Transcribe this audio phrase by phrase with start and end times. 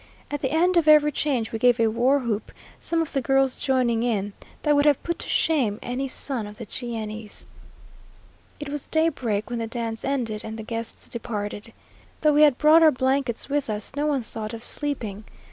[0.31, 3.59] At the end of every change, we gave a war whoop, some of the girls
[3.61, 7.45] joining in, that would have put to shame any son of the Cheyennes.
[8.59, 11.71] It was daybreak when the dance ended and the guests departed.
[12.21, 15.23] Though we had brought our blankets with us, no one thought of sleeping.